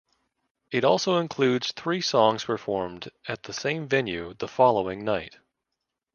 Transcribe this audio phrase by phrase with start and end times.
[0.71, 5.37] It also includes three songs performed at the same venue the following night.